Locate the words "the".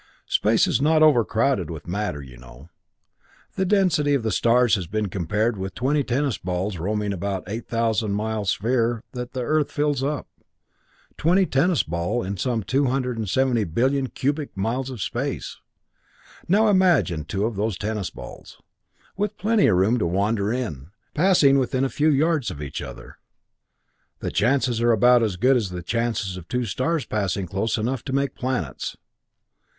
3.53-3.65, 4.23-4.31, 9.33-9.43, 24.17-24.31, 25.69-25.83